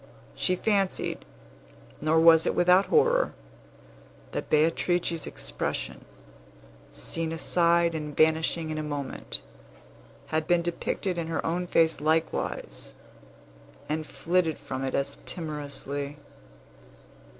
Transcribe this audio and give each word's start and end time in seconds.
She 0.33 0.55
fancied 0.55 1.25
nor 2.01 2.19
was 2.19 2.47
it 2.47 2.55
without 2.55 2.87
horror 2.87 3.33
that 4.31 4.49
Beatrice's 4.49 5.27
expression, 5.27 6.05
seen 6.89 7.31
aside 7.31 7.93
and 7.93 8.17
vanishing 8.17 8.71
in 8.71 8.79
a 8.79 8.81
moment, 8.81 9.41
had 10.33 10.47
been 10.47 10.63
depicted 10.63 11.19
in 11.19 11.27
her 11.27 11.45
own 11.45 11.67
face 11.67 12.01
likewise, 12.01 12.95
and 13.87 14.07
flitted 14.07 14.57
from 14.57 14.83
it 14.83 14.95
as 14.95 15.19
timorously. 15.27 16.17